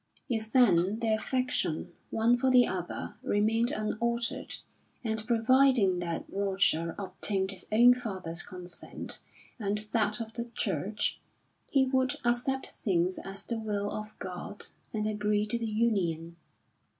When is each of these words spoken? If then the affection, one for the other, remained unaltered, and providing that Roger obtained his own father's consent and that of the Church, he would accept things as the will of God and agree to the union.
If 0.27 0.51
then 0.51 0.97
the 0.99 1.13
affection, 1.13 1.93
one 2.09 2.35
for 2.35 2.49
the 2.49 2.65
other, 2.67 3.17
remained 3.21 3.69
unaltered, 3.69 4.55
and 5.03 5.23
providing 5.27 5.99
that 5.99 6.25
Roger 6.27 6.95
obtained 6.97 7.51
his 7.51 7.67
own 7.71 7.93
father's 7.93 8.41
consent 8.41 9.19
and 9.59 9.77
that 9.91 10.19
of 10.19 10.33
the 10.33 10.45
Church, 10.55 11.19
he 11.69 11.85
would 11.85 12.15
accept 12.25 12.71
things 12.71 13.19
as 13.19 13.43
the 13.43 13.59
will 13.59 13.91
of 13.91 14.17
God 14.17 14.65
and 14.91 15.05
agree 15.07 15.45
to 15.45 15.59
the 15.59 15.69
union. 15.69 16.35